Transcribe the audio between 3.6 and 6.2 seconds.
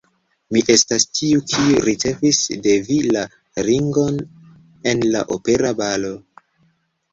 ringon en la opera balo.